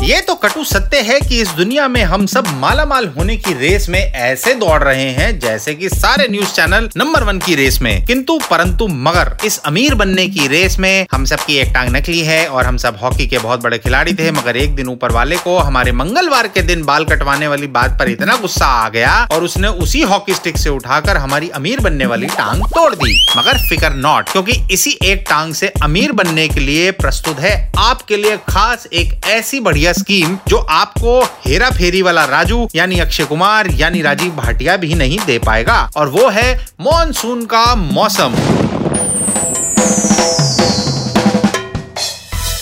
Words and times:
ये 0.00 0.20
तो 0.20 0.34
कटु 0.34 0.62
सत्य 0.64 1.00
है 1.00 1.18
कि 1.20 1.40
इस 1.40 1.48
दुनिया 1.48 1.86
में 1.88 2.02
हम 2.02 2.24
सब 2.26 2.46
मालामाल 2.58 3.06
होने 3.06 3.36
की 3.36 3.52
रेस 3.54 3.88
में 3.88 3.98
ऐसे 3.98 4.54
दौड़ 4.54 4.82
रहे 4.82 5.10
हैं 5.10 5.38
जैसे 5.38 5.74
कि 5.74 5.88
सारे 5.88 6.26
न्यूज़ 6.28 6.48
चैनल 6.48 6.88
नंबर 6.96 7.22
वन 7.22 7.38
की 7.38 7.54
रेस 7.54 7.80
में। 7.82 8.06
किंतु, 8.06 8.38
परंतु 8.50 8.86
मगर, 8.88 9.36
इस 9.44 9.58
अमीर 9.58 9.94
बनने 9.94 10.26
की 10.28 10.46
रेस 10.48 10.78
में 10.78 11.06
हम 11.12 11.24
सब 11.24 11.44
की 11.44 11.56
एक 11.56 11.68
टांग 11.74 11.90
नकली 11.96 12.20
है 12.20 12.46
और 12.46 12.66
हम 12.66 12.76
सब 12.76 12.98
हॉकी 13.02 13.26
के 13.26 13.38
बहुत 13.38 13.62
बड़े 13.62 13.78
खिलाड़ी 13.78 14.14
थे, 14.14 14.30
मगर 14.32 14.56
एक 14.56 14.74
दिन 14.74 14.88
ऊपर 14.88 15.12
वाले 15.12 15.36
को 15.36 15.58
हमारे 15.58 15.92
मंगलवार 15.92 16.48
के 16.48 16.62
दिन 16.62 16.84
बाल 16.84 17.04
कटवाने 17.04 17.48
वाली 17.48 17.66
बात 17.66 17.98
पर 17.98 18.10
इतना 18.10 18.36
गुस्सा 18.36 18.66
आ 18.66 18.88
गया 18.88 19.28
और 19.32 19.44
उसने 19.44 19.68
उसी 19.68 20.00
हॉकी 20.02 20.34
स्टिक 20.34 20.58
से 20.58 20.70
उठाकर 20.70 21.16
हमारी 21.16 21.48
अमीर 21.48 21.80
बनने 21.80 22.06
वाली 22.06 22.26
टांग 22.26 22.64
तोड़ 22.64 22.94
दी। 22.94 23.26
मगर 23.38 23.58
फिकर 23.68 23.94
नॉट, 23.94 24.28
क्योंकि 24.28 24.60
इसी 24.72 24.98
एक 25.02 25.24
टांग 25.30 25.54
से 25.54 25.72
अमीर 25.82 26.12
बनने 26.12 26.48
के 26.48 26.60
लिए 26.60 26.90
प्रस्तुत 26.90 27.40
है 27.40 27.72
आपके 27.78 28.16
लिए 28.16 28.36
खास 28.48 28.86
एक 28.92 29.20
ऐसी 29.26 29.60
बढ़िया 29.60 29.89
स्कीम 29.92 30.38
जो 30.48 30.56
आपको 30.56 31.24
हेरा 31.24 31.70
फेरी 31.70 32.02
वाला 32.02 32.24
राजू, 32.24 32.68
यानी 32.74 32.98
अक्षय 32.98 33.24
कुमार, 33.24 33.68
यानी 33.70 34.02
राजीव 34.02 34.32
भाटिया 34.36 34.76
भी 34.76 34.94
नहीं 34.94 35.18
दे 35.26 35.38
पाएगा। 35.38 35.90
और 35.96 36.08
वो 36.08 36.28
है 36.28 36.66
मॉनसून 36.80 37.44
का 37.44 37.74
मौसम। 37.74 38.34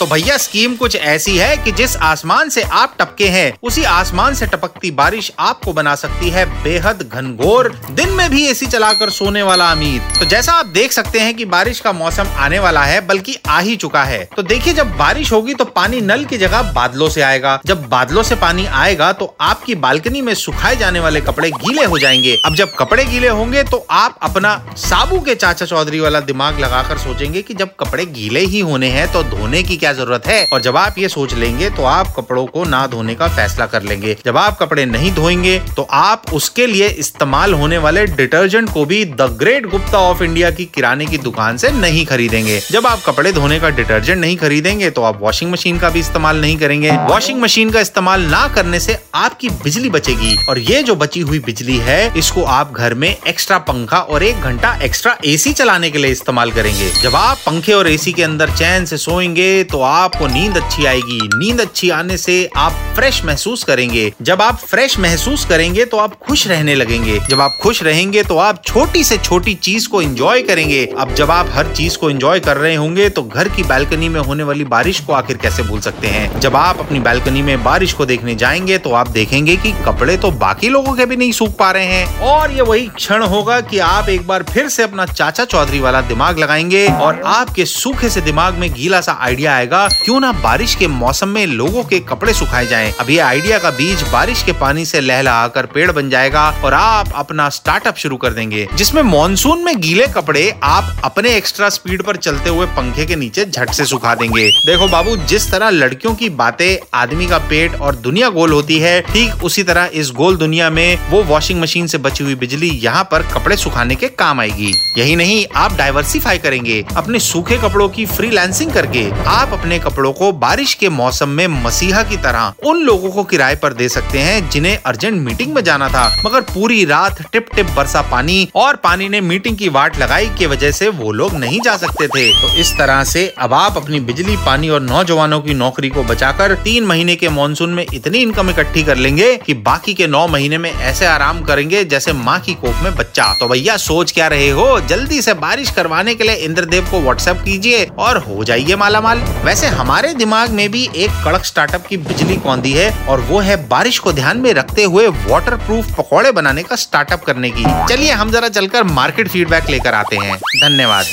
तो 0.00 0.06
भैया 0.06 0.36
स्कीम 0.36 0.74
कुछ 0.74 0.94
ऐसी 0.96 1.36
है 1.38 1.56
कि 1.56 1.72
जिस 1.72 1.96
आसमान 1.96 2.48
से 2.48 2.62
आप 2.62 2.94
टपके 2.98 3.26
हैं, 3.28 3.52
उसी 3.62 3.82
आसमान 3.84 4.34
से 4.34 4.46
टपकती 4.46 4.90
बारिश 4.90 5.30
आपको 5.38 5.72
बना 5.72 5.94
सकती 5.94 6.30
है। 6.30 6.44
बेहद 6.62 7.02
घनघोर, 7.12 7.68
दिन 7.90 8.10
में 8.10 8.30
भी 8.30 8.46
एसी 8.46 8.66
चलाकर 8.66 9.10
सोने 9.10 9.42
वाला 9.42 9.66
अमीर। 9.72 10.00
तो 10.18 10.24
जैसा 10.24 10.52
आप 10.52 10.66
देख 10.66 10.92
सकते 10.92 11.20
हैं 11.20 11.34
कि 11.34 11.44
बारिश 11.44 11.80
का 11.80 11.92
मौसम 11.92 12.28
आने 12.36 12.58
वाला 12.58 12.84
है, 12.84 13.00
बल्कि 13.00 13.36
आ 13.48 13.58
ही 13.60 13.76
चुका 13.76 14.04
है। 14.04 14.28
तो 14.36 14.42
देखिए, 14.42 14.74
जब 14.74 14.96
बारिश 14.96 15.32
होगी 15.32 15.54
तो 15.54 15.64
पानी 15.64 16.00
नल 16.00 16.24
की 16.24 16.38
जगह 16.38 16.72
बादलों 16.72 17.08
से 17.08 17.22
आएगा। 17.22 17.60
जब 17.66 17.86
बादलों 17.88 18.22
से 18.22 18.36
पानी 18.36 18.66
आएगा 18.66 19.12
तो 19.12 19.34
आपकी 19.40 19.74
बालकनी 19.74 20.22
में 20.22 20.34
सुखाए 20.34 20.76
जाने 20.76 21.00
वाले 21.00 21.20
कपड़े 21.20 21.50
गीले 21.50 21.84
हो 21.84 21.98
जाएँगे। 21.98 22.36
अब 22.46 22.54
जब 22.54 22.74
कपड़े 22.74 23.04
गीले 23.04 23.28
होंगे 23.28 23.64
तो 23.64 23.86
आप 23.90 24.18
अपना 24.22 24.56
साबू 24.78 25.20
के 25.20 25.34
चाचा 25.34 25.66
चौधरी 25.66 26.00
वाला 26.00 26.20
दिमाग 26.22 26.60
लगाकर 26.60 26.98
सोचेंगे 26.98 27.42
कि 27.42 27.54
जब 27.54 27.76
कपड़े 27.80 28.06
गीले 28.06 28.40
ही 28.40 28.60
होने 28.62 28.88
हैं 28.88 29.12
तो 29.12 29.22
धोने 29.22 29.62
की 29.62 29.76
क्या 29.76 29.89
क्या 29.90 30.04
ज़रूरत 30.04 30.26
है? 30.26 30.44
और 30.52 30.60
जब 30.60 30.76
आप 30.76 30.98
ये 30.98 31.08
सोच 31.08 31.32
लेंगे 31.34 31.68
तो 31.70 31.84
आप 31.84 32.12
कपड़ों 32.16 32.44
को 32.46 32.64
ना 32.64 32.86
धोने 32.86 33.14
का 33.14 33.28
फैसला 33.28 33.66
कर 33.66 33.82
लेंगे। 33.82 34.16
जब 34.24 34.36
आप 34.36 34.58
कपड़े 34.58 34.84
नहीं 34.86 35.12
धोएँगे 35.14 35.58
तो 35.76 35.82
आप 35.92 36.32
उसके 36.32 36.66
लिए 36.66 36.88
इस्तेमाल 37.00 37.54
होने 37.54 37.78
वाले 37.78 38.04
डिटर्जेंट 38.06 38.72
को 38.72 38.84
भी 38.84 39.04
the 39.04 39.28
great 39.40 39.66
Gupta 39.70 39.98
of 40.00 40.22
India 40.22 40.50
की 40.50 40.64
किराने 40.74 41.06
की 41.06 41.18
दुकान 41.18 41.56
से 41.56 41.70
नहीं 41.72 42.04
खरीदेंगे। 42.06 42.60
जब 42.70 42.86
आप 42.86 43.02
कपड़े 43.06 43.32
धोने 43.32 43.58
का 43.60 43.70
डिटर्जेंट 43.70 44.20
नहीं 44.20 44.36
खरीदेंगे 44.36 44.90
तो 44.90 45.02
आप 45.02 45.18
वॉशिंग 45.22 45.50
मशीन 45.52 45.78
का 45.78 45.90
भी 45.90 46.00
इस्तेमाल 46.00 46.40
नहीं 46.40 46.56
करेंगे। 46.58 46.90
वॉशिंग 47.08 47.40
मशीन 47.42 47.70
का 47.70 47.80
इस्तेमाल 47.80 48.26
ना 48.26 48.46
करने 48.54 48.80
से 48.80 48.98
आपकी 49.14 49.48
बिजली 49.64 49.90
बचेगी। 49.90 50.36
और 50.48 50.58
ये 50.60 50.82
जो 50.82 50.94
बची 50.96 51.20
हुई 51.22 51.38
बिजली 51.40 51.76
है, 51.80 52.00
इसको 52.16 52.44
आप 52.50 52.72
घर 52.72 52.94
में 52.94 53.08
एक्स्ट्रा 53.08 53.58
पंखा 53.64 53.98
और 53.98 54.22
एक 54.22 54.40
घंटा 54.42 54.74
एक्स्ट्रा 54.82 55.16
एसी 55.26 55.52
चलाने 55.52 55.90
के 55.90 55.98
लिए 55.98 56.10
इस्तेमाल 56.12 56.52
करेंगे। 56.52 56.90
जब 57.02 57.16
आप 57.16 57.36
पंखे 57.46 57.72
और 57.72 57.88
एसी 57.88 58.12
के 58.12 58.22
अंदर 58.22 58.50
चैन 58.52 58.84
से 58.84 58.96
सोएँगे 58.98 59.48
तो 59.64 59.79
आपको 59.82 60.26
नींद 60.26 60.56
अच्छी 60.56 60.84
आएगी। 60.84 61.20
नींद 61.34 61.60
अच्छी 61.60 61.90
आने 61.90 62.16
से 62.16 62.48
आप 62.56 62.72
फ्रेश 62.96 63.22
महसूस 63.24 63.64
करेंगे। 63.64 64.12
जब 64.22 64.42
आप 64.42 64.58
फ्रेश 64.60 64.98
महसूस 64.98 65.44
करेंगे 65.44 65.84
तो 65.84 65.96
आप 65.96 66.14
खुश 66.18 66.46
रहने 66.46 66.74
लगेंगे। 66.74 67.18
जब 67.20 67.40
आप 67.40 67.58
खुश 67.62 67.82
रहेंगे 67.82 68.22
तो 68.22 68.36
आप 68.38 68.62
छोटी 68.64 69.04
से 69.04 69.18
छोटी 69.18 69.54
चीज़ 69.54 69.88
को 69.88 70.02
एंजॉय 70.02 70.42
करेंगे। 70.42 70.84
अब 70.98 71.14
जब 71.14 71.30
आप 71.30 71.50
हर 71.52 71.72
चीज़ 71.74 71.96
को 71.98 72.10
एंजॉय 72.10 72.40
कर 72.40 72.56
रहे 72.56 72.74
होंगे 72.74 73.08
तो 73.08 73.22
घर 73.22 73.48
की 73.48 73.62
बैल्कनी 73.62 74.08
में 74.08 74.20
होने 74.20 74.42
वाली 74.42 74.64
बारिश 74.66 75.00
को 75.00 75.12
आखिर 75.12 75.36
कैसे 75.36 75.62
भूल 75.62 75.80
सकते 75.80 76.08
हैं? 76.08 76.40
जब 76.40 76.56
आप 76.56 76.78
अपनी 76.80 77.00
बैल्कनी 77.00 77.42
में 77.42 77.62
बारिश 77.64 77.92
को 77.92 78.06
देखने 78.06 78.34
जाएँगे 78.34 78.78
तो 78.78 78.92
आप 78.92 79.08
देखेंगे 79.10 79.56
की 79.56 79.72
कपड़े 79.84 80.16
तो 80.16 80.30
बाकी 80.30 80.68
लोगों 80.68 80.94
के 80.94 81.06
भी 81.06 81.16
नहीं 81.16 81.32
सूख 81.32 81.56
पा 81.56 81.70
रहे 81.70 81.84
हैं। 81.84 82.20
और 82.20 82.52
ये 82.52 82.62
वही 82.62 82.86
क्षण 82.86 83.22
होगा 83.22 83.60
की 83.60 83.78
आप 83.78 84.08
एक 84.08 84.26
बार 84.26 84.42
फिर 84.42 84.68
से 84.68 84.82
अपना 84.82 85.06
चाचा 85.06 85.44
चौधरी 85.44 85.80
वाला 85.80 86.00
दिमाग 86.00 86.38
लगाएँगे 86.38 86.86
और 86.86 87.20
आपके 87.26 87.64
सूखे 87.64 88.08
से 88.08 88.20
दिमाग 88.20 88.54
में 88.54 88.72
गीला 88.72 89.00
सा 89.00 89.16
आइडिया 89.20 89.54
आएगा 89.54 89.69
आएगा 89.72 89.88
क्यों 90.04 90.18
ना 90.20 90.30
बारिश 90.34 90.74
के 90.74 90.86
मौसम 90.88 91.28
में 91.28 91.46
लोगों 91.46 91.82
के 91.84 91.98
कपड़े 92.00 92.32
सुखाए 92.34 92.66
जाएँ। 92.66 92.92
अब 93.00 93.10
ये 93.10 93.18
आइडिया 93.20 93.58
का 93.58 93.70
बीज 93.70 94.02
बारिश 94.12 94.42
के 94.42 94.52
पानी 94.60 94.84
से 94.84 95.00
लहलहाकर 95.00 95.66
पेड़ 95.66 95.90
बन 95.92 96.10
जाएगा 96.10 96.48
और 96.64 96.74
आप 96.74 97.12
अपना 97.16 97.48
स्टार्टअप 97.50 97.96
शुरू 97.96 98.16
कर 98.16 98.32
देंगे, 98.32 98.66
जिसमें 98.74 99.02
मानसून 99.02 99.64
में 99.64 99.80
गीले 99.80 100.06
कपड़े 100.08 100.48
आप 100.62 101.00
अपने 101.04 101.34
एक्स्ट्रा 101.36 101.68
स्पीड 101.68 102.02
पर 102.02 102.16
चलते 102.18 102.50
हुए 102.50 102.66
पंखे 102.76 103.06
के 103.06 103.16
नीचे 103.16 103.44
झट 103.44 103.70
से 103.70 103.84
सुखा 103.86 104.14
देंगे 104.14 104.48
देखो 104.66 104.88
बाबू, 104.88 105.16
जिस 105.18 105.50
तरह 105.50 105.70
लड़कियों 105.70 106.14
की 106.14 106.28
बातें 106.32 106.76
आदमी 106.94 107.26
का 107.26 107.38
पेट 107.50 107.74
और 107.80 107.96
दुनिया 107.98 108.28
गोल 108.30 108.52
होती 108.52 108.78
है, 108.78 109.00
ठीक 109.02 109.44
उसी 109.44 109.62
तरह 109.62 109.90
इस 109.94 110.10
गोल 110.16 110.36
दुनिया 110.36 110.70
में 110.70 111.10
वो 111.10 111.22
वॉशिंग 111.24 111.60
मशीन 111.60 111.86
से 111.86 111.98
बची 112.00 112.24
हुई 112.24 112.34
बिजली 112.36 112.70
यहाँ 112.82 113.04
पर 113.12 113.22
कपड़े 113.32 113.56
सुखाने 113.56 113.94
के 113.94 114.08
काम 114.18 114.40
आएगी 114.40 114.72
यही 114.98 115.16
नहीं, 115.16 115.44
आप 115.56 115.76
डाइवर्सिफाई 115.76 116.38
करेंगे, 116.38 116.84
अपने 116.96 117.18
सूखे 117.20 117.58
कपड़ों 117.58 117.88
की 117.88 118.06
फ्रीलांसिंग 118.08 118.72
करके 118.72 119.08
आप 119.28 119.58
अपने 119.60 119.78
कपड़ों 119.78 120.12
को 120.12 120.30
बारिश 120.32 120.72
के 120.74 120.88
मौसम 120.88 121.28
में 121.28 121.46
मसीहा 121.62 122.02
की 122.02 122.16
तरह 122.16 122.52
उन 122.66 122.78
लोगों 122.82 123.10
को 123.10 123.22
किराए 123.24 123.56
पर 123.56 123.72
दे 123.72 123.88
सकते 123.88 124.18
हैं 124.18 124.48
जिन्हें 124.50 124.76
अर्जेंट 124.86 125.20
मीटिंग 125.20 125.52
में 125.54 125.62
जाना 125.64 125.88
था। 125.88 126.04
मगर 126.26 126.40
पूरी 126.44 126.84
रात 126.84 127.20
टिप 127.32 127.48
टिप 127.56 127.70
बरसा 127.70 128.00
पानी 128.02 128.48
और 128.54 128.76
पानी 128.76 129.08
ने 129.08 129.20
मीटिंग 129.20 129.56
की 129.56 129.68
वाट 129.68 129.98
लगाई 129.98 130.26
की 130.38 130.46
वजह 130.46 130.70
से 130.70 130.88
वो 130.90 131.12
लोग 131.12 131.34
नहीं 131.34 131.60
जा 131.60 131.76
सकते 131.76 132.06
थे। 132.08 132.30
तो 132.32 132.54
इस 132.54 132.72
तरह 132.78 133.02
से 133.04 133.26
अब 133.38 133.54
आप 133.54 133.76
अपनी 133.76 134.00
बिजली, 134.00 134.36
पानी 134.36 134.68
और 134.68 134.80
नौजवानों 134.80 135.40
की 135.40 135.54
नौकरी 135.54 135.88
को 135.88 136.02
बचाकर 136.04 136.54
तीन 136.54 136.84
महीने 136.84 137.16
के 137.16 137.28
मानसून 137.28 137.74
में 137.74 137.84
इतनी 137.94 138.18
इनकम 138.18 138.50
इकट्ठी 138.50 138.82
कर 138.82 138.96
लेंगे 138.96 139.36
कि 139.36 139.54
बाकी 139.68 139.94
के 139.94 140.06
नौ 140.06 140.26
महीने 140.28 140.58
में 140.58 140.70
ऐसे 140.72 141.06
आराम 141.06 141.42
करेंगे 141.42 141.84
जैसे 141.84 142.12
माँ 142.12 142.38
की 142.40 142.54
कोख 142.54 142.82
में 142.82 142.94
बच्चा। 142.96 143.32
तो 143.40 143.48
भैया, 143.48 143.76
सोच 143.78 144.12
क्या 144.12 144.28
रहे 144.28 144.48
हो? 144.50 144.80
जल्दी 144.80 145.22
से 145.22 145.34
बारिश 145.36 145.70
करवाने 145.70 146.14
के 146.14 146.24
लिए 146.24 146.34
इंद्रदेव 146.40 146.88
को 146.90 147.00
व्हाट्सएप 147.00 147.42
कीजिए 147.44 147.84
और 147.98 148.16
हो 148.20 148.44
जाइए 148.44 148.76
माला 148.76 149.00
माल 149.00 149.18
वैसे 149.50 149.66
हमारे 149.66 150.12
दिमाग 150.14 150.50
में 150.50 150.70
भी 150.70 150.90
एक 150.96 151.10
कड़क 151.24 151.44
स्टार्टअप 151.44 151.86
की 151.86 151.96
बिजली 151.96 152.36
कौंदी 152.36 152.72
है 152.72 153.06
और 153.06 153.20
वो 153.20 153.38
है 153.38 153.68
बारिश 153.68 153.98
को 153.98 154.12
ध्यान 154.12 154.38
में 154.38 154.52
रखते 154.54 154.84
हुए 154.84 155.06
वाटर 155.08 155.56
प्रूफ 155.56 155.86
पकौड़े 155.96 156.32
बनाने 156.32 156.62
का 156.62 156.76
स्टार्टअप 156.76 157.24
करने 157.24 157.50
की। 157.50 157.64
चलिए 157.88 158.12
हम 158.12 158.30
जरा 158.30 158.48
चलकर 158.48 158.82
मार्केट 158.82 159.28
फीडबैक 159.28 159.70
लेकर 159.70 159.94
आते 159.94 160.16
हैं। 160.16 160.36
धन्यवाद। 160.36 161.04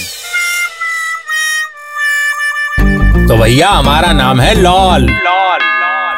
तो 3.28 3.38
भैया, 3.38 3.70
हमारा 3.70 4.12
नाम 4.14 4.42
है 4.42 4.54
लॉल। 4.56 5.10
लॉल 5.10 5.60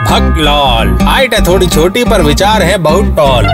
भक्त 0.02 0.38
लॉल। 0.42 0.98
हाइट 1.02 1.34
है 1.34 1.46
थोड़ी 1.46 1.68
छोटी, 1.68 2.04
पर 2.04 2.22
विचार 2.22 2.62
है 2.62 2.78
बहुत 2.78 3.16
टॉल 3.16 3.48